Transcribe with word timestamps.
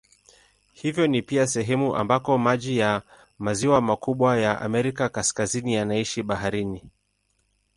Hivyo 0.73 1.07
ni 1.07 1.21
pia 1.21 1.47
sehemu 1.47 1.95
ambako 1.95 2.37
maji 2.37 2.77
ya 2.77 3.01
maziwa 3.39 3.81
makubwa 3.81 4.37
ya 4.37 4.61
Amerika 4.61 5.09
Kaskazini 5.09 5.73
yanaishia 5.73 6.23
baharini. 6.23 6.83